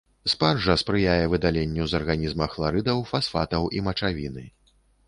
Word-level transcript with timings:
Спаржа 0.31 0.75
спрыяе 0.83 1.27
выдаленню 1.35 1.87
з 1.91 1.99
арганізма 2.01 2.51
хларыдаў, 2.57 3.07
фасфатаў 3.13 3.71
і 3.79 3.89
мачавіны. 3.91 4.53